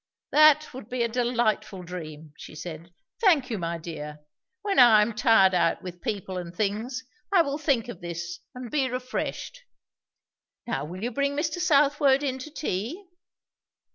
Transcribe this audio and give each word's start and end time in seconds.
"That 0.31 0.73
would 0.73 0.89
be 0.89 1.03
a 1.03 1.07
delightful 1.07 1.83
dream!" 1.83 2.33
she 2.35 2.55
said. 2.55 2.91
"Thank 3.19 3.51
you, 3.51 3.59
my 3.59 3.77
dear. 3.77 4.25
When 4.63 4.79
I 4.79 5.03
am 5.03 5.13
tired 5.13 5.53
out 5.53 5.83
with 5.83 6.01
people 6.01 6.39
and 6.39 6.55
things, 6.55 7.03
I 7.31 7.43
will 7.43 7.59
think 7.59 7.87
of 7.87 8.01
this 8.01 8.39
and 8.55 8.71
be 8.71 8.89
refreshed. 8.89 9.61
Now 10.65 10.85
will 10.85 11.03
you 11.03 11.11
bring 11.11 11.35
Mr. 11.37 11.59
Southwode 11.59 12.23
in 12.23 12.39
to 12.39 12.49
tea?" 12.49 13.05